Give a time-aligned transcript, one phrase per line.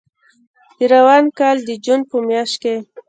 [0.77, 2.75] د روان کال د جون په میاشت کې